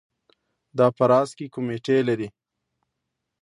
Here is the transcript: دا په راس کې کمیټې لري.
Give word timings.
دا 0.77 0.87
په 0.97 1.03
راس 1.11 1.29
کې 1.37 1.51
کمیټې 1.55 1.97
لري. 2.07 2.27